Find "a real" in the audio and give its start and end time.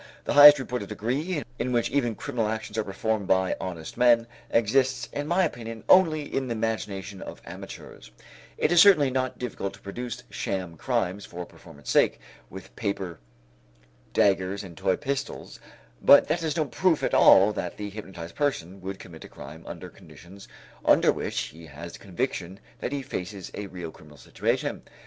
23.53-23.91